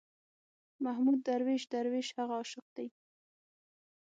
[0.83, 2.87] محمود درویش، درویش هغه عاشق دی.